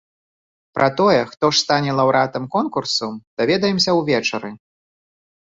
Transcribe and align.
Пра 0.77 0.87
тое, 1.01 1.19
хто 1.33 1.45
ж 1.57 1.61
стане 1.65 1.91
лаўрэатам 1.99 2.43
конкурсу, 2.57 3.11
даведаемся 3.43 3.91
ўвечары. 3.99 4.51